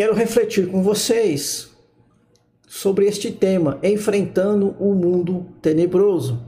quero 0.00 0.14
refletir 0.14 0.66
com 0.66 0.82
vocês 0.82 1.68
sobre 2.66 3.04
este 3.04 3.30
tema, 3.30 3.78
enfrentando 3.82 4.74
o 4.80 4.94
mundo 4.94 5.48
tenebroso. 5.60 6.42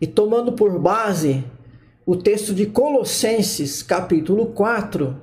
E 0.00 0.06
tomando 0.06 0.52
por 0.52 0.78
base 0.78 1.44
o 2.06 2.16
texto 2.16 2.54
de 2.54 2.64
Colossenses, 2.64 3.82
capítulo 3.82 4.46
4, 4.54 5.14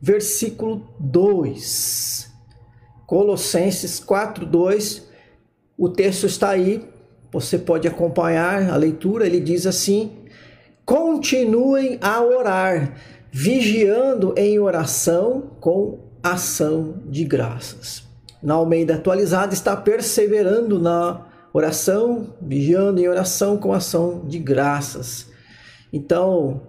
versículo 0.00 0.86
2. 1.00 2.30
Colossenses 3.04 3.98
4, 3.98 4.46
2. 4.46 5.08
O 5.76 5.88
texto 5.88 6.26
está 6.26 6.50
aí, 6.50 6.88
você 7.32 7.58
pode 7.58 7.88
acompanhar 7.88 8.70
a 8.70 8.76
leitura. 8.76 9.26
Ele 9.26 9.40
diz 9.40 9.66
assim: 9.66 10.18
Continuem 10.84 11.98
a 12.00 12.22
orar, 12.22 12.94
vigiando 13.32 14.32
em 14.36 14.60
oração 14.60 15.50
com 15.58 16.05
ação 16.32 16.94
de 17.06 17.24
graças. 17.24 18.04
Na 18.42 18.54
Almeida 18.54 18.94
atualizada 18.94 19.54
está 19.54 19.76
perseverando 19.76 20.78
na 20.78 21.26
oração, 21.52 22.34
vigiando 22.40 23.00
em 23.00 23.08
oração 23.08 23.56
com 23.56 23.72
ação 23.72 24.22
de 24.26 24.38
graças. 24.38 25.26
Então, 25.92 26.62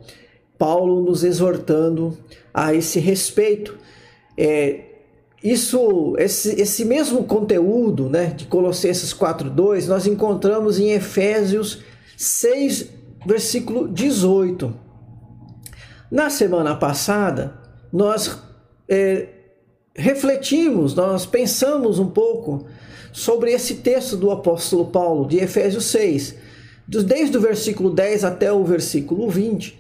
Paulo 0.58 1.04
nos 1.04 1.24
exortando 1.24 2.18
a 2.54 2.74
esse 2.74 3.00
respeito. 3.00 3.78
É, 4.38 4.86
isso, 5.44 6.16
esse, 6.18 6.60
esse 6.60 6.86
mesmo 6.86 7.24
conteúdo 7.26 8.10
né, 8.10 8.28
de 8.28 8.46
Colossenses 8.46 9.14
4.2 9.14 9.88
nós 9.88 10.08
encontramos 10.08 10.80
em 10.80 10.92
Efésios 10.92 11.84
6, 12.16 12.90
versículo 13.26 13.88
18. 13.88 14.74
Na 16.09 16.30
semana 16.30 16.76
passada, 16.76 17.59
nós 17.92 18.42
é, 18.88 19.28
refletimos, 19.98 20.94
nós 20.94 21.26
pensamos 21.26 21.98
um 22.00 22.08
pouco 22.08 22.66
sobre 23.12 23.52
esse 23.52 23.76
texto 23.76 24.16
do 24.16 24.30
apóstolo 24.30 24.86
Paulo, 24.88 25.28
de 25.28 25.38
Efésios 25.38 25.86
6, 25.86 26.36
desde 26.88 27.36
o 27.36 27.42
versículo 27.42 27.90
10 27.90 28.23
até 28.23 28.52
o 28.52 28.64
versículo 28.64 29.30
20, 29.30 29.78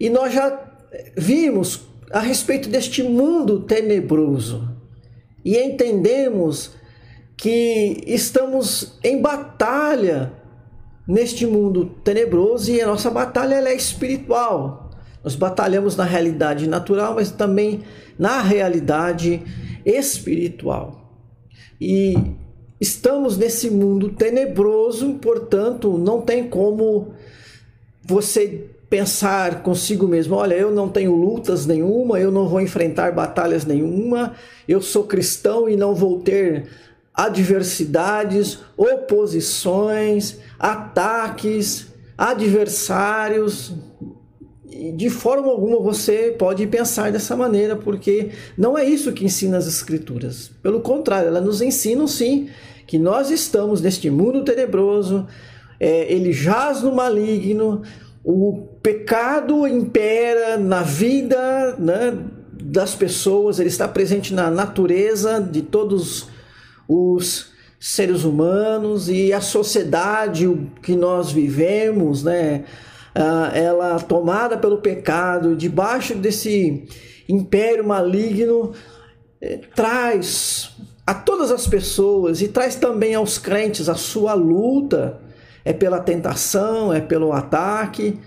e 0.00 0.10
nós 0.10 0.32
já 0.32 0.72
vimos 1.16 1.82
a 2.10 2.20
respeito 2.20 2.68
deste 2.68 3.02
mundo 3.02 3.60
tenebroso 3.60 4.68
e 5.44 5.58
entendemos 5.58 6.70
que 7.36 8.02
estamos 8.06 8.98
em 9.02 9.20
batalha 9.20 10.32
neste 11.06 11.44
mundo 11.44 11.86
tenebroso 12.02 12.70
e 12.70 12.80
a 12.80 12.86
nossa 12.86 13.10
batalha 13.10 13.56
é 13.56 13.74
espiritual. 13.74 14.83
Nós 15.24 15.34
batalhamos 15.34 15.96
na 15.96 16.04
realidade 16.04 16.68
natural, 16.68 17.14
mas 17.14 17.30
também 17.30 17.82
na 18.18 18.42
realidade 18.42 19.42
espiritual. 19.84 21.10
E 21.80 22.14
estamos 22.80 23.38
nesse 23.38 23.70
mundo 23.70 24.10
tenebroso, 24.10 25.14
portanto, 25.14 25.96
não 25.96 26.20
tem 26.20 26.46
como 26.48 27.14
você 28.02 28.66
pensar 28.88 29.62
consigo 29.62 30.06
mesmo: 30.06 30.36
olha, 30.36 30.54
eu 30.54 30.70
não 30.70 30.88
tenho 30.88 31.14
lutas 31.14 31.66
nenhuma, 31.66 32.20
eu 32.20 32.30
não 32.30 32.46
vou 32.46 32.60
enfrentar 32.60 33.12
batalhas 33.12 33.64
nenhuma, 33.64 34.34
eu 34.68 34.80
sou 34.80 35.04
cristão 35.04 35.68
e 35.68 35.76
não 35.76 35.94
vou 35.94 36.20
ter 36.20 36.68
adversidades, 37.14 38.58
oposições, 38.76 40.38
ataques, 40.58 41.86
adversários. 42.18 43.72
De 44.96 45.08
forma 45.08 45.48
alguma 45.48 45.78
você 45.78 46.34
pode 46.36 46.66
pensar 46.66 47.12
dessa 47.12 47.36
maneira, 47.36 47.76
porque 47.76 48.30
não 48.58 48.76
é 48.76 48.84
isso 48.84 49.12
que 49.12 49.24
ensina 49.24 49.56
as 49.56 49.68
Escrituras. 49.68 50.50
Pelo 50.62 50.80
contrário, 50.80 51.28
elas 51.28 51.44
nos 51.44 51.62
ensinam 51.62 52.08
sim 52.08 52.48
que 52.86 52.98
nós 52.98 53.30
estamos 53.30 53.80
neste 53.80 54.10
mundo 54.10 54.42
tenebroso, 54.42 55.26
é, 55.78 56.12
ele 56.12 56.32
jaz 56.32 56.82
no 56.82 56.94
maligno, 56.94 57.82
o 58.24 58.66
pecado 58.82 59.66
impera 59.66 60.56
na 60.58 60.82
vida 60.82 61.76
né, 61.78 62.18
das 62.52 62.94
pessoas, 62.94 63.58
ele 63.58 63.68
está 63.68 63.86
presente 63.86 64.34
na 64.34 64.50
natureza 64.50 65.40
de 65.40 65.62
todos 65.62 66.28
os 66.88 67.52
seres 67.78 68.24
humanos 68.24 69.08
e 69.08 69.32
a 69.32 69.40
sociedade 69.40 70.50
que 70.82 70.96
nós 70.96 71.30
vivemos, 71.30 72.24
né? 72.24 72.64
Ela 73.14 74.00
tomada 74.00 74.58
pelo 74.58 74.78
pecado, 74.78 75.54
debaixo 75.54 76.14
desse 76.14 76.86
império 77.28 77.86
maligno, 77.86 78.72
eh, 79.40 79.60
traz 79.74 80.74
a 81.06 81.14
todas 81.14 81.50
as 81.52 81.66
pessoas 81.66 82.42
e 82.42 82.48
traz 82.48 82.74
também 82.76 83.14
aos 83.14 83.38
crentes 83.38 83.88
a 83.88 83.94
sua 83.94 84.34
luta 84.34 85.20
é 85.64 85.72
pela 85.72 85.98
tentação, 85.98 86.92
é 86.92 87.00
pelo 87.00 87.32
ataque. 87.32 88.20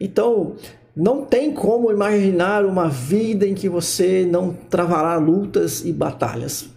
Então, 0.00 0.54
não 0.94 1.24
tem 1.24 1.52
como 1.52 1.90
imaginar 1.90 2.64
uma 2.64 2.88
vida 2.88 3.46
em 3.46 3.54
que 3.54 3.68
você 3.68 4.26
não 4.30 4.52
travará 4.52 5.16
lutas 5.16 5.84
e 5.84 5.92
batalhas. 5.92 6.68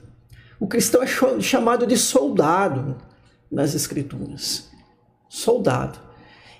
O 0.59 0.67
cristão 0.67 1.01
é 1.03 1.07
chamado 1.39 1.85
de 1.85 1.97
soldado 1.97 2.97
nas 3.51 3.75
Escrituras. 3.75 4.69
Soldado. 5.29 5.99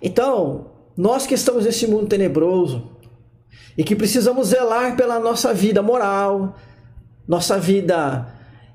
Então, 0.02 0.71
nós 0.96 1.25
que 1.25 1.34
estamos 1.34 1.66
nesse 1.66 1.88
mundo 1.88 2.07
tenebroso 2.07 2.91
e 3.78 3.84
que 3.84 3.96
precisamos 3.96 4.50
zelar 4.50 4.96
pela 4.96 5.19
nossa 5.19 5.53
vida 5.53 5.81
moral, 5.81 6.56
nossa 7.28 7.57
vida 7.57 8.28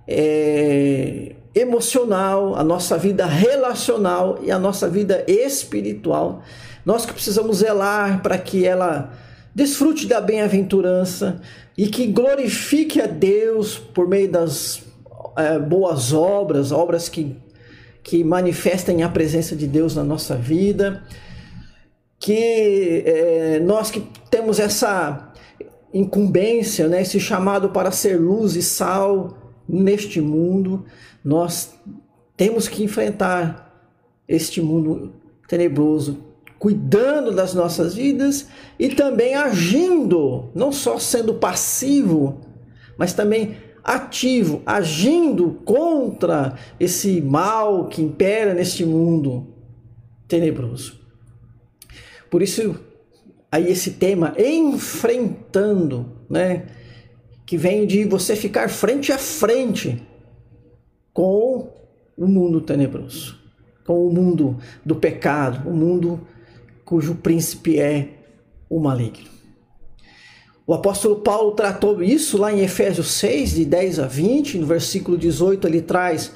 é, 0.09 1.35
emocional, 1.55 2.55
a 2.55 2.65
nossa 2.65 2.97
vida 2.97 3.27
relacional 3.27 4.39
e 4.43 4.51
a 4.51 4.59
nossa 4.59 4.89
vida 4.89 5.25
espiritual, 5.27 6.43
nós 6.85 7.05
que 7.05 7.13
precisamos 7.13 7.59
zelar 7.59 8.23
para 8.23 8.39
que 8.39 8.65
ela 8.65 9.13
desfrute 9.55 10.07
da 10.07 10.21
bem-aventurança 10.21 11.41
e 11.77 11.89
que 11.89 12.07
glorifique 12.07 13.01
a 13.01 13.07
Deus 13.07 13.79
por 13.79 14.07
meio 14.07 14.31
das 14.31 14.83
é, 15.37 15.59
boas 15.59 16.13
obras, 16.13 16.73
obras 16.73 17.09
que, 17.09 17.37
que 18.03 18.23
manifestem 18.23 19.03
a 19.03 19.09
presença 19.09 19.57
de 19.57 19.67
Deus 19.67 19.95
na 19.95 20.05
nossa 20.05 20.37
vida, 20.37 21.03
que 22.19 23.03
é, 23.05 23.61
nós 23.61 23.91
que 23.91 24.01
temos 24.31 24.59
essa 24.59 25.33
incumbência, 25.93 26.89
né, 26.89 27.03
esse 27.03 27.19
chamado 27.21 27.71
para 27.71 27.91
ser 27.91 28.19
luz 28.21 28.57
e 28.57 28.63
sal 28.63 29.55
neste 29.69 30.21
mundo, 30.21 30.85
nós 31.25 31.75
temos 32.37 32.69
que 32.69 32.85
enfrentar 32.85 33.67
este 34.29 34.61
mundo 34.61 35.15
tenebroso, 35.49 36.19
cuidando 36.59 37.33
das 37.33 37.55
nossas 37.55 37.95
vidas 37.95 38.49
e 38.79 38.89
também 38.89 39.35
agindo, 39.35 40.51
não 40.55 40.73
só 40.73 40.99
sendo 40.99 41.35
passivo, 41.35 42.41
mas 42.99 43.13
também 43.13 43.57
ativo, 43.85 44.63
agindo 44.67 45.61
contra 45.65 46.57
esse 46.81 47.21
mal 47.21 47.87
que 47.87 48.03
impera 48.03 48.53
neste 48.53 48.85
mundo 48.85 49.47
tenebroso. 50.27 50.96
Por 52.37 52.43
isso, 52.43 52.77
aí 53.51 53.73
esse 53.73 53.93
tema, 53.93 54.35
enfrentando, 54.37 56.19
né? 56.29 56.67
Que 57.47 57.57
vem 57.57 57.87
de 57.87 58.05
você 58.05 58.37
ficar 58.37 58.69
frente 58.69 59.11
a 59.11 59.17
frente 59.17 60.07
com 61.15 61.73
o 62.15 62.27
mundo 62.27 62.61
tenebroso, 62.61 63.39
com 63.87 64.07
o 64.07 64.13
mundo 64.13 64.59
do 64.85 64.95
pecado, 64.95 65.67
o 65.67 65.73
mundo 65.73 66.29
cujo 66.85 67.15
príncipe 67.15 67.81
é 67.81 68.19
o 68.69 68.79
maligno. 68.79 69.31
O 70.67 70.75
apóstolo 70.75 71.23
Paulo 71.23 71.53
tratou 71.53 72.03
isso 72.03 72.37
lá 72.37 72.53
em 72.53 72.61
Efésios 72.61 73.13
6, 73.13 73.55
de 73.55 73.65
10 73.65 73.99
a 73.99 74.07
20, 74.07 74.59
no 74.59 74.67
versículo 74.67 75.17
18, 75.17 75.67
ele 75.67 75.81
traz 75.81 76.35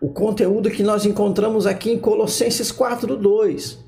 o 0.00 0.08
conteúdo 0.08 0.68
que 0.68 0.82
nós 0.82 1.06
encontramos 1.06 1.64
aqui 1.64 1.92
em 1.92 1.98
Colossenses 2.00 2.72
4, 2.72 3.16
2. 3.16 3.86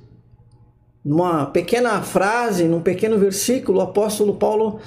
Numa 1.04 1.46
pequena 1.46 2.02
frase, 2.02 2.64
num 2.64 2.82
pequeno 2.82 3.18
versículo, 3.18 3.78
o 3.78 3.82
apóstolo 3.82 4.34
Paulo 4.34 4.80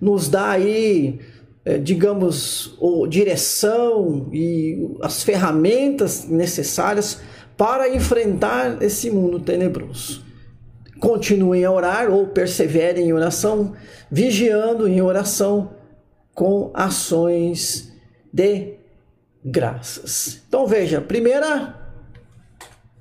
nos 0.00 0.28
dá 0.28 0.50
aí, 0.50 1.18
é, 1.64 1.78
digamos, 1.78 2.78
direção 3.08 4.28
e 4.32 4.96
as 5.02 5.22
ferramentas 5.22 6.26
necessárias 6.28 7.20
para 7.56 7.88
enfrentar 7.88 8.82
esse 8.82 9.10
mundo 9.10 9.40
tenebroso 9.40 10.26
continuem 10.98 11.64
a 11.64 11.70
orar 11.70 12.10
ou 12.10 12.26
perseverem 12.26 13.08
em 13.08 13.12
oração, 13.12 13.74
vigiando 14.10 14.88
em 14.88 15.00
oração 15.00 15.70
com 16.34 16.70
ações 16.74 17.92
de 18.32 18.74
graças. 19.44 20.42
Então 20.48 20.66
veja, 20.66 21.00
primeira, 21.00 21.85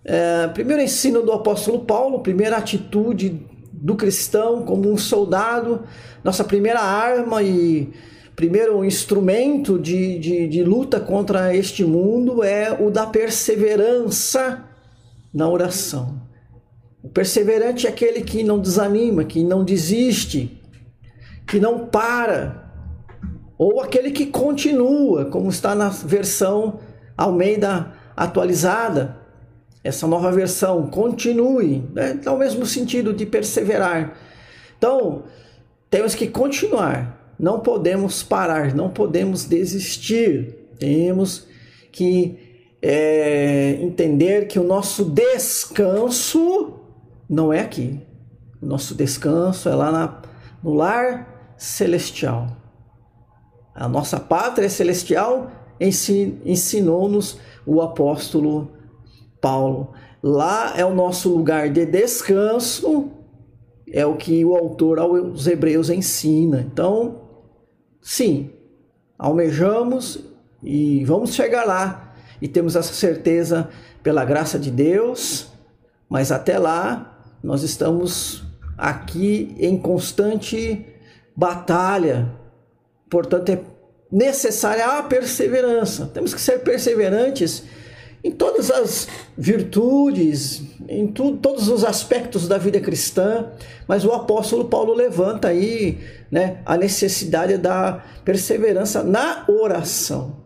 é, 0.06 0.48
primeiro 0.50 0.82
ensino 0.84 1.24
do 1.24 1.32
apóstolo 1.32 1.80
Paulo, 1.80 2.20
primeira 2.20 2.58
atitude 2.58 3.42
do 3.74 3.96
cristão 3.96 4.64
como 4.64 4.92
um 4.92 4.98
soldado, 4.98 5.82
nossa 6.24 6.44
primeira 6.44 6.80
arma 6.80 7.42
e 7.42 7.92
primeiro 8.36 8.86
instrumento 8.86 9.80
de, 9.80 10.20
de, 10.20 10.48
de 10.48 10.64
luta 10.64 11.00
contra 11.00 11.56
este 11.56 11.84
mundo 11.84 12.44
é 12.44 12.72
o 12.72 12.92
da 12.92 13.08
perseverança 13.08 14.64
na 15.34 15.50
oração. 15.50 16.22
O 17.02 17.10
perseverante 17.10 17.88
é 17.88 17.90
aquele 17.90 18.22
que 18.22 18.44
não 18.44 18.60
desanima, 18.60 19.24
que 19.24 19.44
não 19.44 19.64
desiste, 19.64 20.62
que 21.48 21.60
não 21.60 21.88
para, 21.88 22.72
ou 23.58 23.82
aquele 23.82 24.12
que 24.12 24.26
continua, 24.26 25.26
como 25.26 25.50
está 25.50 25.74
na 25.74 25.90
versão 25.90 26.80
Almeida 27.18 27.94
atualizada. 28.16 29.25
Essa 29.86 30.08
nova 30.08 30.32
versão, 30.32 30.88
continue, 30.88 31.88
né? 31.94 32.16
dá 32.16 32.34
o 32.34 32.40
mesmo 32.40 32.66
sentido 32.66 33.14
de 33.14 33.24
perseverar. 33.24 34.18
Então, 34.76 35.26
temos 35.92 36.16
que 36.16 36.28
continuar, 36.28 37.36
não 37.38 37.60
podemos 37.60 38.24
parar, 38.24 38.74
não 38.74 38.90
podemos 38.90 39.46
desistir, 39.46 40.56
temos 40.80 41.46
que 41.92 42.76
é, 42.82 43.78
entender 43.80 44.48
que 44.48 44.58
o 44.58 44.64
nosso 44.64 45.06
descanso 45.06 46.80
não 47.30 47.54
é 47.54 47.60
aqui. 47.60 48.02
O 48.60 48.66
nosso 48.66 48.96
descanso 48.96 49.70
é 49.70 49.76
lá 49.76 49.92
na, 49.92 50.22
no 50.64 50.74
lar 50.74 51.54
celestial. 51.60 52.58
A 53.76 53.88
nossa 53.88 54.20
pátria 54.20 54.68
celestial 54.68 55.52
ensinou-nos 56.44 57.38
o 57.68 57.84
apóstolo 57.84 58.72
Paulo. 59.42 59.94
Lá 60.22 60.74
é 60.76 60.84
o 60.84 60.94
nosso 60.94 61.30
lugar 61.30 61.70
de 61.70 61.86
descanso, 61.86 63.12
é 63.92 64.06
o 64.06 64.16
que 64.16 64.44
o 64.44 64.56
autor 64.56 65.00
aos 65.00 65.46
Hebreus 65.48 65.90
ensina. 65.90 66.62
Então, 66.62 67.22
sim, 68.02 68.50
almejamos 69.18 70.20
e 70.64 71.04
vamos 71.06 71.34
chegar 71.34 71.66
lá 71.66 72.14
e 72.42 72.48
temos 72.48 72.76
essa 72.76 72.94
certeza 72.94 73.70
pela 74.02 74.26
graça 74.26 74.60
de 74.60 74.72
Deus, 74.72 75.48
mas 76.10 76.32
até 76.32 76.58
lá 76.58 77.20
nós 77.44 77.64
estamos 77.64 78.44
aqui 78.78 79.56
em 79.60 79.78
constante 79.78 80.86
batalha. 81.36 82.32
Portanto, 83.10 83.50
é 83.50 83.60
necessária 84.12 84.86
a 84.86 85.04
perseverança. 85.04 86.10
Temos 86.14 86.34
que 86.34 86.42
ser 86.42 86.60
perseverantes 86.60 87.64
em 88.26 88.32
todas 88.32 88.72
as 88.72 89.08
virtudes, 89.38 90.64
em 90.90 91.06
tu, 91.06 91.38
todos 91.38 91.70
os 91.70 91.86
aspectos 91.86 92.48
da 92.48 92.58
vida 92.58 92.80
cristã, 92.80 93.52
mas 93.88 94.04
o 94.04 94.12
apóstolo 94.12 94.66
Paulo 94.66 94.96
levanta 94.96 95.50
aí 95.50 96.00
né, 96.32 96.60
a 96.66 96.76
necessidade 96.76 97.56
da 97.56 98.04
perseverança 98.24 99.04
na 99.04 99.46
oração. 99.48 100.38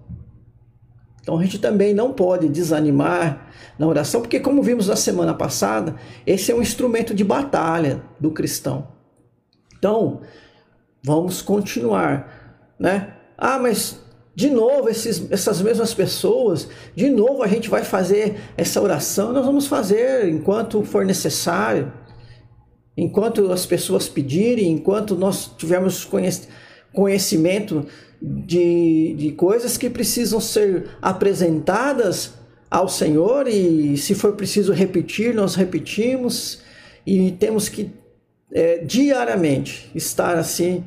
Então 1.22 1.40
a 1.40 1.42
gente 1.42 1.58
também 1.58 1.94
não 1.94 2.12
pode 2.12 2.50
desanimar 2.50 3.50
na 3.78 3.88
oração, 3.88 4.20
porque, 4.20 4.42
como 4.42 4.62
vimos 4.62 4.90
na 4.90 4.98
semana 4.98 5.34
passada, 5.34 5.96
esse 6.28 6.52
é 6.52 6.56
um 6.56 6.62
instrumento 6.62 7.14
de 7.14 7.24
batalha 7.24 8.04
do 8.20 8.32
cristão. 8.32 8.90
Então, 9.78 10.20
vamos 11.02 11.42
continuar, 11.42 12.76
né? 12.78 13.14
Ah, 13.38 13.58
mas 13.58 14.02
de 14.40 14.50
novo, 14.50 14.88
esses, 14.88 15.30
essas 15.30 15.62
mesmas 15.62 15.94
pessoas, 15.94 16.70
de 16.96 17.10
novo 17.10 17.44
a 17.44 17.48
gente 17.48 17.70
vai 17.70 17.84
fazer 17.84 18.38
essa 18.56 18.82
oração. 18.82 19.34
Nós 19.34 19.46
vamos 19.46 19.68
fazer 19.68 20.30
enquanto 20.30 20.82
for 20.82 21.06
necessário, 21.06 21.92
enquanto 22.96 23.52
as 23.52 23.66
pessoas 23.66 24.08
pedirem, 24.08 24.72
enquanto 24.72 25.14
nós 25.14 25.52
tivermos 25.58 26.08
conhecimento 26.94 27.86
de, 28.22 29.14
de 29.18 29.32
coisas 29.34 29.76
que 29.76 29.90
precisam 29.90 30.40
ser 30.40 30.88
apresentadas 31.02 32.36
ao 32.72 32.88
Senhor 32.88 33.46
e 33.46 33.98
se 33.98 34.16
for 34.16 34.38
preciso 34.38 34.72
repetir, 34.72 35.36
nós 35.36 35.56
repetimos 35.56 36.62
e 37.06 37.32
temos 37.32 37.68
que 37.68 37.92
é, 38.54 38.78
diariamente 38.86 39.92
estar 39.94 40.38
assim 40.38 40.82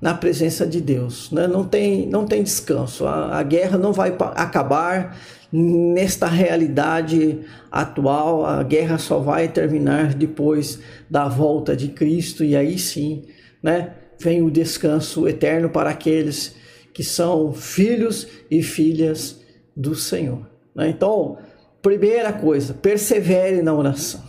na 0.00 0.14
presença 0.14 0.66
de 0.66 0.80
Deus. 0.80 1.30
Né? 1.30 1.46
Não, 1.46 1.64
tem, 1.64 2.06
não 2.06 2.26
tem 2.26 2.42
descanso. 2.42 3.06
A, 3.06 3.38
a 3.38 3.42
guerra 3.42 3.78
não 3.78 3.92
vai 3.92 4.14
acabar 4.34 5.16
nesta 5.52 6.26
realidade 6.26 7.40
atual. 7.70 8.44
A 8.44 8.62
guerra 8.62 8.98
só 8.98 9.18
vai 9.18 9.48
terminar 9.48 10.14
depois 10.14 10.78
da 11.08 11.28
volta 11.28 11.76
de 11.76 11.88
Cristo 11.88 12.44
e 12.44 12.56
aí 12.56 12.78
sim, 12.78 13.24
né? 13.62 13.92
Vem 14.18 14.42
o 14.42 14.50
descanso 14.50 15.28
eterno 15.28 15.68
para 15.68 15.90
aqueles 15.90 16.54
que 16.94 17.04
são 17.04 17.52
filhos 17.52 18.26
e 18.50 18.62
filhas 18.62 19.38
do 19.76 19.94
Senhor. 19.94 20.46
Né? 20.74 20.88
Então, 20.88 21.36
primeira 21.82 22.32
coisa, 22.32 22.72
persevere 22.72 23.60
na 23.60 23.74
oração. 23.74 24.22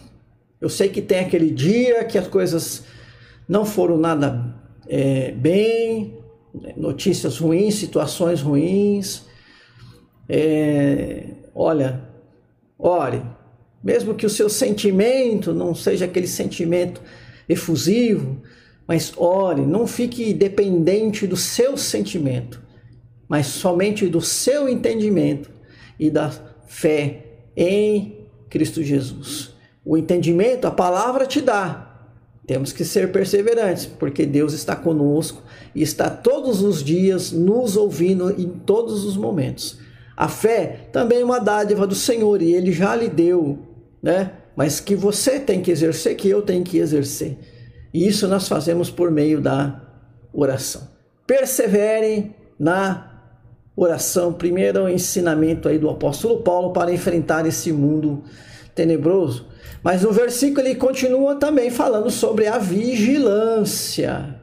Eu 0.59 0.67
sei 0.67 0.89
que 0.89 1.01
tem 1.01 1.19
aquele 1.19 1.49
dia 1.49 2.03
que 2.03 2.17
as 2.17 2.27
coisas 2.27 2.83
não 3.47 3.63
foram 3.63 3.97
nada 3.97 4.56
é, 4.89 5.31
bem, 5.31 6.17
notícias 6.75 7.37
ruins, 7.37 7.75
situações 7.75 8.41
ruins. 8.41 9.25
É, 10.29 11.25
olha, 11.53 12.01
ore, 12.77 13.21
mesmo 13.83 14.15
que 14.15 14.25
o 14.25 14.29
seu 14.29 14.49
sentimento 14.49 15.53
não 15.53 15.73
seja 15.73 16.05
aquele 16.05 16.27
sentimento 16.27 17.01
efusivo, 17.47 18.41
mas 18.87 19.13
ore, 19.17 19.61
não 19.61 19.85
fique 19.85 20.33
dependente 20.33 21.27
do 21.27 21.37
seu 21.37 21.77
sentimento, 21.77 22.61
mas 23.27 23.47
somente 23.47 24.07
do 24.07 24.21
seu 24.21 24.67
entendimento 24.67 25.49
e 25.99 26.09
da 26.09 26.31
fé 26.67 27.25
em 27.55 28.27
Cristo 28.49 28.83
Jesus. 28.83 29.55
O 29.83 29.97
entendimento, 29.97 30.65
a 30.65 30.71
palavra 30.71 31.25
te 31.25 31.41
dá. 31.41 31.96
Temos 32.47 32.71
que 32.71 32.85
ser 32.85 33.11
perseverantes, 33.11 33.85
porque 33.85 34.25
Deus 34.25 34.53
está 34.53 34.73
conosco 34.73 35.43
e 35.75 35.83
está 35.83 36.09
todos 36.09 36.63
os 36.63 36.81
dias 36.81 37.33
nos 37.33 37.75
ouvindo 37.75 38.31
em 38.41 38.47
todos 38.47 39.03
os 39.03 39.17
momentos. 39.17 39.77
A 40.15 40.29
fé 40.29 40.87
também 40.93 41.19
é 41.19 41.25
uma 41.25 41.39
dádiva 41.39 41.85
do 41.85 41.93
Senhor 41.93 42.41
e 42.41 42.53
ele 42.53 42.71
já 42.71 42.95
lhe 42.95 43.09
deu, 43.09 43.59
né? 44.01 44.31
Mas 44.55 44.79
que 44.79 44.95
você 44.95 45.41
tem 45.41 45.61
que 45.61 45.69
exercer, 45.69 46.15
que 46.15 46.29
eu 46.29 46.41
tenho 46.41 46.63
que 46.63 46.77
exercer. 46.77 47.37
E 47.93 48.07
isso 48.07 48.27
nós 48.29 48.47
fazemos 48.47 48.89
por 48.89 49.11
meio 49.11 49.41
da 49.41 49.81
oração. 50.33 50.87
Persevere 51.27 52.33
na 52.57 53.11
oração, 53.75 54.31
primeiro 54.31 54.87
ensinamento 54.89 55.67
aí 55.67 55.77
do 55.77 55.89
apóstolo 55.89 56.41
Paulo 56.41 56.71
para 56.71 56.93
enfrentar 56.93 57.45
esse 57.45 57.73
mundo 57.73 58.23
tenebroso. 58.73 59.45
Mas 59.83 60.01
no 60.01 60.11
versículo 60.11 60.65
ele 60.65 60.75
continua 60.75 61.35
também 61.35 61.69
falando 61.69 62.09
sobre 62.09 62.47
a 62.47 62.57
vigilância. 62.57 64.41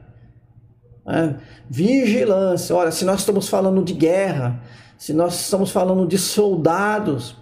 É, 1.07 1.35
vigilância. 1.69 2.75
Olha, 2.75 2.91
se 2.91 3.05
nós 3.05 3.19
estamos 3.19 3.47
falando 3.47 3.83
de 3.83 3.93
guerra, 3.93 4.61
se 4.97 5.13
nós 5.13 5.39
estamos 5.39 5.71
falando 5.71 6.07
de 6.07 6.17
soldados, 6.17 7.35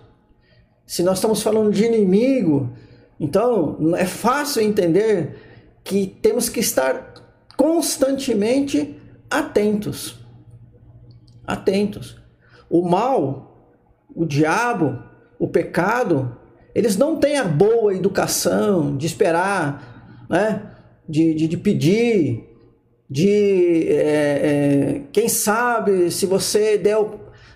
se 0.86 1.04
nós 1.04 1.18
estamos 1.18 1.42
falando 1.42 1.72
de 1.72 1.86
inimigo, 1.86 2.70
então 3.20 3.78
é 3.96 4.06
fácil 4.06 4.62
entender 4.62 5.38
que 5.84 6.08
temos 6.08 6.50
que 6.50 6.60
estar 6.60 7.14
constantemente 7.56 9.00
atentos 9.30 10.24
atentos. 11.46 12.22
O 12.70 12.88
mal, 12.88 13.70
o 14.16 14.26
diabo, 14.26 15.00
o 15.38 15.48
pecado, 15.48 16.38
eles 16.74 16.98
não 16.98 17.18
têm 17.18 17.38
a 17.38 17.44
boa 17.44 17.94
educação 17.94 18.98
de 18.98 19.06
esperar, 19.06 20.26
né? 20.30 20.70
de, 21.08 21.34
de, 21.34 21.48
de 21.48 21.58
pedir, 21.58 22.50
de 23.10 23.88
é, 23.90 23.96
é, 23.96 25.02
quem 25.12 25.28
sabe 25.28 26.10
se 26.10 26.26
você 26.26 26.78
der 26.78 26.98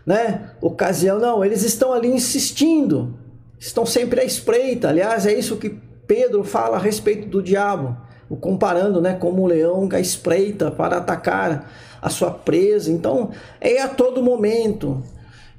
né, 0.06 0.52
ocasião. 0.62 1.20
Não, 1.20 1.44
eles 1.44 1.64
estão 1.64 1.94
ali 1.94 2.10
insistindo, 2.10 3.18
estão 3.60 3.86
sempre 3.86 4.22
à 4.22 4.24
espreita. 4.24 4.90
Aliás, 4.90 5.26
é 5.26 5.34
isso 5.34 5.58
que 5.58 5.78
Pedro 6.06 6.44
fala 6.44 6.78
a 6.78 6.80
respeito 6.80 7.28
do 7.28 7.42
diabo, 7.42 7.98
o 8.30 8.38
comparando 8.38 9.02
né, 9.02 9.14
como 9.14 9.44
um 9.44 9.48
leão 9.48 9.90
à 9.92 10.00
espreita 10.00 10.72
para 10.72 10.98
atacar 10.98 11.72
a 12.02 12.10
sua 12.10 12.32
presa. 12.32 12.92
Então, 12.92 13.32
é 13.60 13.82
a 13.82 13.88
todo 13.88 14.22
momento. 14.22 15.04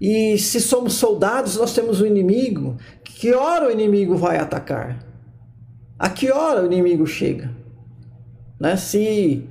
E 0.00 0.38
se 0.38 0.60
somos 0.60 0.94
soldados, 0.94 1.56
nós 1.56 1.74
temos 1.74 2.00
um 2.00 2.06
inimigo. 2.06 2.76
Que 3.18 3.34
hora 3.34 3.66
o 3.66 3.70
inimigo 3.72 4.16
vai 4.16 4.36
atacar? 4.36 5.04
A 5.98 6.08
que 6.08 6.30
hora 6.30 6.62
o 6.62 6.66
inimigo 6.66 7.04
chega? 7.04 7.50
Né? 8.60 8.76
Se 8.76 9.44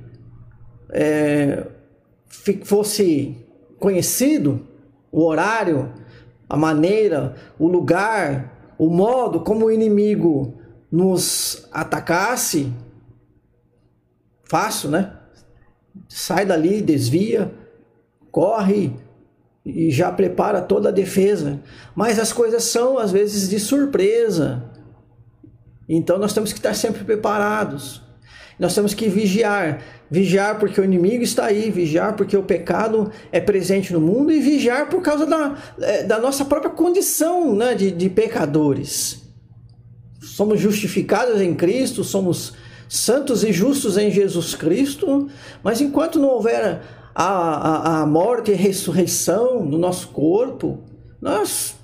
é, 0.90 1.66
fosse 2.64 3.36
conhecido 3.78 4.66
o 5.12 5.22
horário, 5.22 5.92
a 6.48 6.56
maneira, 6.56 7.36
o 7.58 7.68
lugar, 7.68 8.74
o 8.78 8.88
modo 8.88 9.40
como 9.40 9.66
o 9.66 9.70
inimigo 9.70 10.54
nos 10.90 11.68
atacasse, 11.70 12.72
fácil, 14.44 14.88
né? 14.88 15.12
sai 16.08 16.46
dali, 16.46 16.80
desvia 16.80 17.52
corre 18.32 18.96
e 19.68 19.90
já 19.90 20.10
prepara 20.10 20.60
toda 20.60 20.88
a 20.88 20.92
defesa. 20.92 21.60
Mas 21.94 22.18
as 22.18 22.32
coisas 22.32 22.64
são 22.64 22.98
às 22.98 23.12
vezes 23.12 23.48
de 23.48 23.60
surpresa. 23.60 24.64
Então 25.88 26.18
nós 26.18 26.32
temos 26.32 26.52
que 26.52 26.58
estar 26.58 26.74
sempre 26.74 27.04
preparados. 27.04 28.02
Nós 28.58 28.74
temos 28.74 28.94
que 28.94 29.08
vigiar. 29.08 29.82
Vigiar 30.10 30.58
porque 30.58 30.80
o 30.80 30.84
inimigo 30.84 31.22
está 31.22 31.46
aí, 31.46 31.70
vigiar 31.70 32.16
porque 32.16 32.36
o 32.36 32.42
pecado 32.42 33.10
é 33.30 33.40
presente 33.40 33.92
no 33.92 34.00
mundo 34.00 34.32
e 34.32 34.40
vigiar 34.40 34.88
por 34.88 35.02
causa 35.02 35.26
da, 35.26 35.56
é, 35.80 36.02
da 36.02 36.18
nossa 36.18 36.44
própria 36.46 36.70
condição 36.70 37.54
né, 37.54 37.74
de, 37.74 37.90
de 37.90 38.08
pecadores. 38.08 39.22
Somos 40.20 40.58
justificados 40.58 41.40
em 41.40 41.54
Cristo, 41.54 42.02
somos 42.02 42.54
santos 42.88 43.44
e 43.44 43.52
justos 43.52 43.98
em 43.98 44.10
Jesus 44.10 44.54
Cristo, 44.54 45.28
mas 45.62 45.80
enquanto 45.80 46.18
não 46.18 46.28
houver 46.28 46.80
a, 47.20 47.24
a, 47.24 48.02
a 48.02 48.06
morte 48.06 48.52
e 48.52 48.54
ressurreição 48.54 49.66
do 49.66 49.76
nosso 49.76 50.06
corpo, 50.10 50.84
nós 51.20 51.74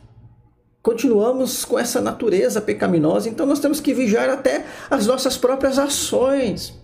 continuamos 0.81 1.65
com 1.65 1.77
essa 1.77 2.01
natureza 2.01 2.61
pecaminosa, 2.61 3.29
então 3.29 3.45
nós 3.45 3.59
temos 3.59 3.81
que 3.81 3.93
vigiar 3.93 4.31
até 4.31 4.65
as 4.89 5.09
nossas 5.09 5.37
próprias 5.37 5.77
ações, 5.77 6.81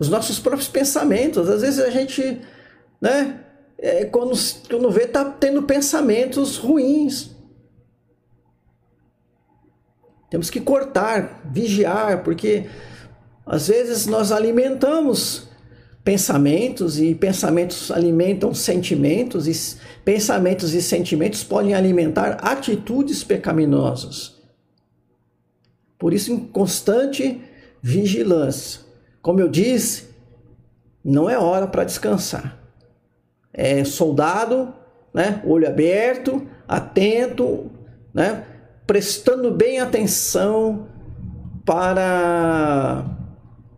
os 0.00 0.08
nossos 0.08 0.38
próprios 0.38 0.68
pensamentos. 0.68 1.50
Às 1.50 1.60
vezes 1.60 1.78
a 1.80 1.90
gente, 1.90 2.40
né, 2.98 3.44
é, 3.76 4.06
quando, 4.06 4.32
quando 4.70 4.90
vê, 4.90 5.02
está 5.02 5.26
tendo 5.26 5.62
pensamentos 5.64 6.56
ruins. 6.56 7.36
Temos 10.30 10.48
que 10.48 10.60
cortar, 10.62 11.42
vigiar, 11.44 12.24
porque 12.24 12.70
às 13.44 13.68
vezes 13.68 14.06
nós 14.06 14.32
alimentamos 14.32 15.46
pensamentos 16.06 17.00
e 17.00 17.16
pensamentos 17.16 17.90
alimentam 17.90 18.54
sentimentos 18.54 19.48
e 19.48 19.80
pensamentos 20.04 20.72
e 20.72 20.80
sentimentos 20.80 21.42
podem 21.42 21.74
alimentar 21.74 22.38
atitudes 22.42 23.24
pecaminosas. 23.24 24.36
Por 25.98 26.14
isso, 26.14 26.32
em 26.32 26.38
constante 26.38 27.42
vigilância. 27.82 28.82
Como 29.20 29.40
eu 29.40 29.48
disse, 29.48 30.04
não 31.04 31.28
é 31.28 31.36
hora 31.36 31.66
para 31.66 31.82
descansar. 31.82 32.56
É 33.52 33.82
soldado, 33.82 34.72
né? 35.12 35.42
olho 35.44 35.66
aberto, 35.66 36.46
atento, 36.68 37.68
né? 38.14 38.44
prestando 38.86 39.50
bem 39.50 39.80
atenção 39.80 40.86
para 41.64 43.15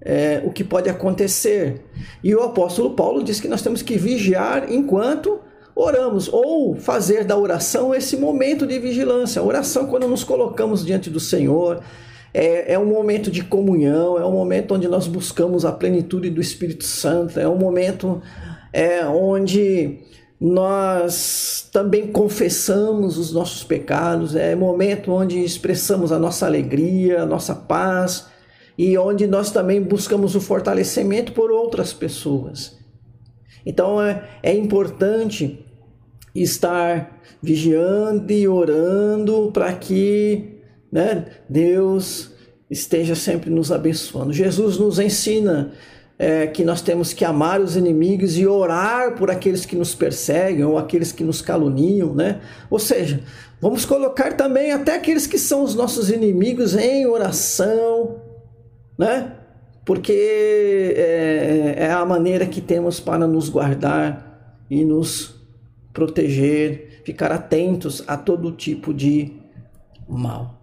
é, 0.01 0.43
o 0.45 0.51
que 0.51 0.65
pode 0.65 0.89
acontecer. 0.89 1.83
E 2.23 2.35
o 2.35 2.43
apóstolo 2.43 2.91
Paulo 2.91 3.23
diz 3.23 3.41
que 3.41 3.49
nós 3.49 3.63
temos 3.63 3.83
que 3.83 3.97
vigiar 3.97 4.73
enquanto 4.73 5.41
oramos, 5.75 6.29
ou 6.33 6.75
fazer 6.75 7.25
da 7.25 7.37
oração 7.37 7.95
esse 7.95 8.17
momento 8.17 8.67
de 8.67 8.81
vigilância. 8.81 9.41
A 9.41 9.45
oração, 9.45 9.87
quando 9.87 10.09
nos 10.09 10.25
colocamos 10.25 10.85
diante 10.85 11.09
do 11.09 11.21
Senhor, 11.21 11.81
é, 12.35 12.75
é 12.75 12.79
um 12.79 12.87
momento 12.87 13.31
de 13.31 13.45
comunhão, 13.45 14.19
é 14.19 14.25
um 14.25 14.33
momento 14.33 14.75
onde 14.75 14.89
nós 14.89 15.07
buscamos 15.07 15.65
a 15.65 15.71
plenitude 15.71 16.31
do 16.31 16.41
Espírito 16.41 16.83
Santo, 16.83 17.39
é 17.39 17.49
um 17.49 17.57
momento 17.57 18.21
é, 18.73 19.05
onde 19.07 20.01
nós 20.41 21.69
também 21.73 22.09
confessamos 22.09 23.17
os 23.17 23.33
nossos 23.33 23.63
pecados, 23.63 24.35
é 24.35 24.57
momento 24.57 25.13
onde 25.13 25.39
expressamos 25.45 26.11
a 26.11 26.19
nossa 26.19 26.45
alegria, 26.45 27.23
a 27.23 27.27
nossa 27.27 27.55
paz 27.55 28.27
e 28.79 28.97
onde 28.97 29.27
nós 29.27 29.51
também 29.51 29.83
buscamos 29.83 30.37
o 30.37 30.41
fortalecimento 30.41 31.33
por 31.33 31.51
outras 31.51 31.93
pessoas. 31.93 32.79
Então 33.67 34.01
é, 34.01 34.29
é 34.41 34.55
importante 34.55 35.67
estar 36.33 37.21
vigiando 37.43 38.33
e 38.33 38.47
orando 38.47 39.51
para 39.53 39.73
que 39.73 40.61
né, 40.93 41.27
Deus 41.49 42.31
esteja 42.71 43.17
sempre 43.17 43.51
nos 43.51 43.73
abençoando. 43.73 44.33
Jesus 44.33 44.79
nos 44.79 45.01
ensina 45.01 45.73
é, 46.17 46.47
que 46.47 46.65
nós 46.65 46.81
temos 46.81 47.13
que 47.13 47.25
amar 47.25 47.61
os 47.61 47.77
inimigos 47.77 48.39
e 48.39 48.47
orar 48.47 49.17
por 49.17 49.31
aqueles 49.31 49.65
que 49.67 49.75
nos 49.75 49.95
perseguem 49.95 50.65
ou 50.65 50.79
aqueles 50.79 51.11
que 51.11 51.25
nos 51.25 51.41
caluniam, 51.41 52.15
né? 52.15 52.41
Ou 52.71 52.79
seja, 52.79 53.21
vamos 53.61 53.85
colocar 53.85 54.37
também 54.37 54.73
até 54.73 54.97
aqueles 54.97 55.27
que 55.27 55.39
são 55.39 55.63
os 55.63 55.75
nossos 55.75 56.11
inimigos 56.11 56.75
em 56.75 57.07
oração, 57.07 58.28
né? 58.99 59.33
Porque 59.85 60.13
é, 60.97 61.75
é 61.79 61.91
a 61.91 62.05
maneira 62.05 62.45
que 62.47 62.61
temos 62.61 63.01
para 63.01 63.27
nos 63.27 63.49
guardar 63.49 64.65
e 64.69 64.85
nos 64.85 65.35
proteger, 65.93 67.01
ficar 67.05 67.33
atentos 67.33 68.05
a 68.07 68.17
todo 68.17 68.53
tipo 68.53 68.93
de 68.93 69.33
mal. 70.09 70.61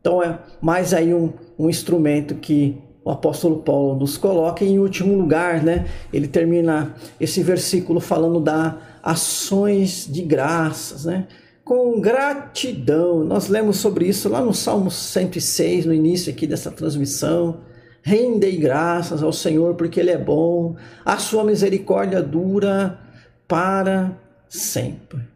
Então 0.00 0.22
é 0.22 0.38
mais 0.60 0.94
aí 0.94 1.12
um, 1.12 1.32
um 1.58 1.68
instrumento 1.68 2.36
que 2.36 2.78
o 3.04 3.10
apóstolo 3.10 3.62
Paulo 3.62 3.98
nos 3.98 4.16
coloca 4.16 4.64
em 4.64 4.78
último 4.78 5.16
lugar, 5.16 5.62
né? 5.62 5.86
Ele 6.12 6.28
termina 6.28 6.94
esse 7.18 7.42
versículo 7.42 8.00
falando 8.00 8.38
da 8.38 8.78
ações 9.02 10.06
de 10.06 10.22
graças, 10.22 11.04
né? 11.04 11.26
Com 11.64 12.00
gratidão. 12.00 13.24
Nós 13.24 13.48
lemos 13.48 13.78
sobre 13.78 14.06
isso 14.06 14.28
lá 14.28 14.40
no 14.40 14.52
Salmo 14.52 14.90
106, 14.90 15.86
no 15.86 15.94
início 15.94 16.32
aqui 16.32 16.46
dessa 16.46 16.70
transmissão. 16.70 17.60
Rendei 18.08 18.56
graças 18.56 19.22
ao 19.22 19.34
Senhor 19.34 19.74
porque 19.74 20.00
Ele 20.00 20.10
é 20.10 20.16
bom, 20.16 20.76
a 21.04 21.18
sua 21.18 21.44
misericórdia 21.44 22.22
dura 22.22 22.98
para 23.46 24.18
sempre. 24.48 25.28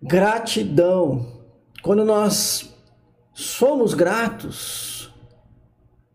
Gratidão. 0.00 1.26
Quando 1.82 2.04
nós 2.04 2.72
somos 3.34 3.92
gratos, 3.92 5.12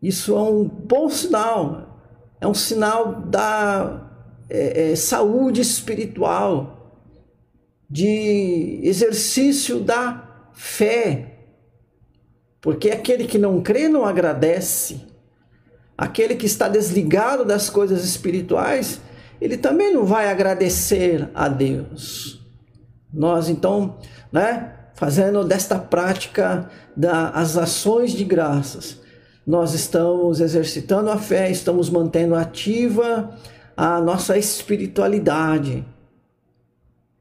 isso 0.01 0.33
é 0.33 0.39
um 0.39 0.63
bom 0.63 1.09
sinal, 1.09 1.99
é 2.39 2.47
um 2.47 2.53
sinal 2.53 3.23
da 3.23 4.09
é, 4.49 4.91
é, 4.91 4.95
saúde 4.95 5.59
espiritual, 5.59 7.03
de 7.89 8.79
exercício 8.81 9.81
da 9.81 10.47
fé, 10.53 11.35
porque 12.61 12.91
aquele 12.91 13.25
que 13.25 13.37
não 13.37 13.61
crê 13.61 13.89
não 13.89 14.05
agradece. 14.05 15.10
Aquele 15.97 16.35
que 16.35 16.45
está 16.45 16.67
desligado 16.67 17.45
das 17.45 17.69
coisas 17.69 18.03
espirituais, 18.03 19.01
ele 19.39 19.57
também 19.57 19.93
não 19.93 20.05
vai 20.05 20.29
agradecer 20.29 21.29
a 21.33 21.47
Deus. 21.47 22.39
Nós 23.13 23.49
então, 23.49 23.97
né, 24.31 24.73
fazendo 24.93 25.43
desta 25.43 25.77
prática 25.77 26.69
das 26.95 27.57
ações 27.57 28.11
de 28.11 28.23
graças, 28.23 28.99
nós 29.45 29.73
estamos 29.73 30.39
exercitando 30.39 31.09
a 31.09 31.17
fé, 31.17 31.49
estamos 31.49 31.89
mantendo 31.89 32.35
ativa 32.35 33.35
a 33.75 33.99
nossa 33.99 34.37
espiritualidade. 34.37 35.83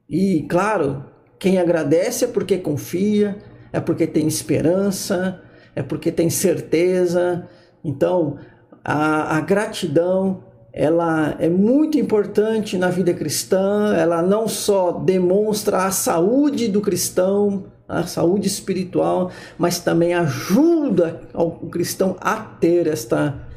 E 0.09 0.43
claro, 0.49 1.05
quem 1.39 1.59
agradece 1.59 2.27
é 2.27 2.29
porque 2.29 2.59
confia, 2.59 3.39
é 3.73 3.81
porque 3.81 4.07
tem 4.07 4.27
esperança, 4.27 5.41
é 5.75 5.83
porque 5.83 6.13
tem 6.13 6.29
certeza. 6.29 7.49
Então, 7.83 8.39
a, 8.85 9.37
a 9.37 9.41
gratidão 9.41 10.45
ela 10.73 11.37
é 11.39 11.49
muito 11.49 11.99
importante 11.99 12.79
na 12.79 12.91
vida 12.91 13.13
cristã, 13.13 13.95
ela 13.97 14.23
não 14.23 14.47
só 14.47 14.93
demonstra 14.93 15.85
a 15.85 15.91
saúde 15.91 16.69
do 16.69 16.81
cristão, 16.81 17.65
a 17.89 18.05
saúde 18.05 18.47
espiritual, 18.47 19.33
mas 19.59 19.81
também 19.81 20.15
ajuda 20.15 21.23
o 21.35 21.69
cristão 21.69 22.17
a 22.21 22.37
ter 22.37 22.87
esta 22.87 23.49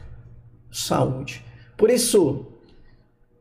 saúde. 0.72 1.46
Por 1.78 1.92
isso, 1.92 2.48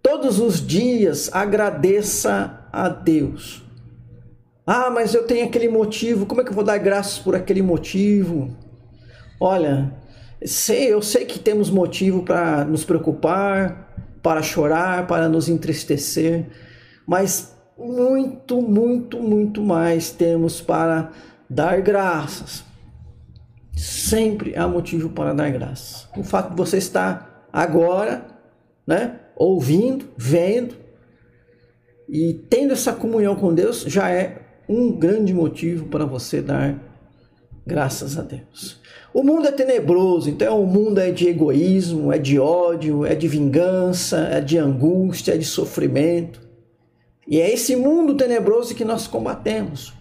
todos 0.03 0.39
os 0.39 0.65
dias 0.65 1.31
agradeça 1.33 2.69
a 2.71 2.91
Deus. 2.91 3.63
Ah, 4.67 4.91
mas 4.91 5.15
eu 5.15 5.27
tenho 5.27 5.47
aquele 5.47 5.69
motivo, 5.69 6.27
como 6.27 6.43
é 6.43 6.45
que 6.45 6.51
eu 6.51 6.55
vou 6.55 6.65
dar 6.65 6.79
graças 6.79 7.19
por 7.19 7.35
aquele 7.35 7.63
motivo? 7.63 8.55
Olha, 9.41 9.93
Sei, 10.45 10.93
eu 10.93 11.01
sei 11.03 11.25
que 11.25 11.39
temos 11.39 11.71
motivo 11.71 12.23
para 12.23 12.65
nos 12.65 12.85
preocupar, 12.85 13.95
para 14.23 14.43
chorar, 14.43 15.07
para 15.07 15.29
nos 15.29 15.49
entristecer, 15.49 16.47
mas 17.07 17.57
muito, 17.79 18.61
muito, 18.61 19.21
muito 19.21 19.61
mais 19.63 20.11
temos 20.11 20.61
para 20.61 21.11
dar 21.49 21.81
graças. 21.81 22.65
Sempre 23.77 24.57
há 24.57 24.69
motivo 24.69 25.09
para 25.11 25.33
dar 25.33 25.51
graças. 25.51 26.09
O 26.17 26.23
fato 26.23 26.51
de 26.51 26.57
você 26.57 26.79
estar 26.79 27.49
agora, 27.53 28.27
né, 28.87 29.21
ouvindo, 29.37 30.07
vendo 30.17 30.77
e 32.09 32.35
tendo 32.49 32.73
essa 32.73 32.93
comunhão 32.93 33.35
com 33.35 33.55
Deus 33.55 33.83
já 33.83 34.11
é 34.11 34.43
um 34.69 34.93
grande 34.93 35.35
motivo 35.35 35.87
para 35.87 36.05
você 36.05 36.41
dar 36.41 36.79
graças 37.67 38.19
a 38.19 38.23
Deus. 38.23 38.81
O 39.15 39.23
mundo 39.23 39.47
é 39.47 39.53
tenebroso, 39.53 40.31
então 40.31 40.63
o 40.63 40.67
mundo 40.67 40.99
é 40.99 41.11
de 41.11 41.29
egoísmo, 41.29 42.13
é 42.13 42.19
de 42.19 42.39
ódio, 42.39 43.05
é 43.05 43.15
de 43.15 43.29
vingança, 43.29 44.19
é 44.31 44.41
de 44.41 44.57
angústia, 44.59 45.35
é 45.35 45.37
de 45.37 45.45
sofrimento. 45.45 46.41
E 47.29 47.41
é 47.41 47.53
esse 47.53 47.77
mundo 47.77 48.15
tenebroso 48.15 48.75
que 48.75 48.85
nós 48.85 49.07
combatemos. 49.07 49.93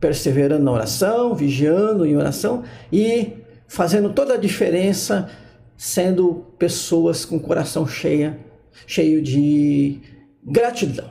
Perseverando 0.00 0.64
na 0.64 0.72
oração, 0.72 1.34
vigiando 1.34 2.04
em 2.04 2.16
oração 2.16 2.64
e 2.92 3.32
fazendo 3.66 4.12
toda 4.12 4.34
a 4.34 4.38
diferença, 4.38 5.30
sendo 5.76 6.46
pessoas 6.58 7.24
com 7.24 7.38
coração 7.38 7.86
cheia, 7.86 8.38
cheio 8.86 9.22
de 9.22 10.00
gratidão. 10.44 11.08